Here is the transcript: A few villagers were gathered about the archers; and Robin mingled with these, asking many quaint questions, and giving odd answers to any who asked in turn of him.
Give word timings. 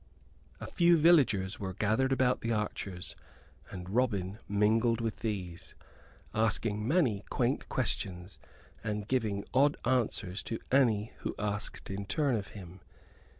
A 0.59 0.65
few 0.65 0.97
villagers 0.97 1.59
were 1.59 1.75
gathered 1.75 2.11
about 2.11 2.41
the 2.41 2.51
archers; 2.51 3.15
and 3.69 3.87
Robin 3.87 4.39
mingled 4.49 4.99
with 4.99 5.17
these, 5.17 5.75
asking 6.33 6.87
many 6.87 7.21
quaint 7.29 7.69
questions, 7.69 8.39
and 8.83 9.07
giving 9.07 9.45
odd 9.53 9.77
answers 9.85 10.41
to 10.41 10.57
any 10.71 11.13
who 11.19 11.35
asked 11.37 11.91
in 11.91 12.07
turn 12.07 12.35
of 12.35 12.47
him. 12.57 12.79